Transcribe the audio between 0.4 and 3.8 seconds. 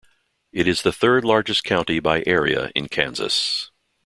It is the third-largest county by area in Kansas.